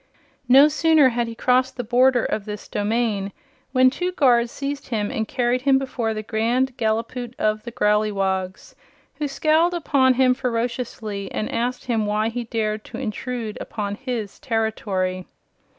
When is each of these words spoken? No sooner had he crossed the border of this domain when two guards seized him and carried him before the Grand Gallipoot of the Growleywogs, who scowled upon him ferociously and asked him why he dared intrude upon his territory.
No 0.49 0.67
sooner 0.67 1.09
had 1.09 1.27
he 1.27 1.35
crossed 1.35 1.77
the 1.77 1.83
border 1.83 2.25
of 2.25 2.45
this 2.45 2.67
domain 2.67 3.31
when 3.71 3.91
two 3.91 4.11
guards 4.11 4.51
seized 4.51 4.87
him 4.87 5.11
and 5.11 5.27
carried 5.27 5.61
him 5.61 5.77
before 5.77 6.15
the 6.15 6.23
Grand 6.23 6.75
Gallipoot 6.75 7.35
of 7.37 7.61
the 7.65 7.71
Growleywogs, 7.71 8.73
who 9.19 9.27
scowled 9.27 9.75
upon 9.75 10.15
him 10.15 10.33
ferociously 10.33 11.31
and 11.31 11.51
asked 11.51 11.85
him 11.85 12.07
why 12.07 12.29
he 12.29 12.45
dared 12.45 12.89
intrude 12.95 13.59
upon 13.61 13.93
his 13.93 14.39
territory. 14.39 15.27